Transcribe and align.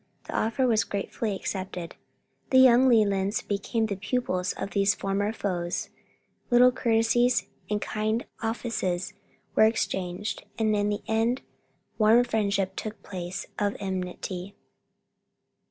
The 0.23 0.35
offer 0.35 0.65
was 0.65 0.83
gratefully 0.83 1.35
accepted, 1.35 1.93
the 2.49 2.57
young 2.57 2.89
Lelands 2.89 3.43
became 3.47 3.85
the 3.85 3.95
pupils 3.95 4.51
of 4.53 4.71
these 4.71 4.95
former 4.95 5.31
foes, 5.31 5.89
little 6.49 6.71
courtesies 6.71 7.45
and 7.69 7.79
kind 7.79 8.25
offices 8.41 9.13
were 9.53 9.65
exchanged, 9.65 10.43
and 10.57 10.75
in 10.75 10.89
the 10.89 11.03
end 11.07 11.43
warm 11.99 12.23
friendship 12.23 12.75
took 12.75 12.99
the 12.99 13.07
place 13.09 13.45
of 13.59 13.77
enmity. 13.79 14.55